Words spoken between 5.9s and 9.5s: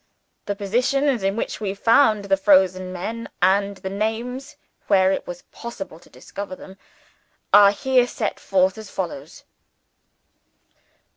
to discover them, are here set forth as follows."...